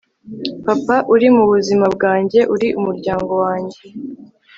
[0.65, 3.81] papa, uri mubuzima bwanjye, uri umuryango wanjye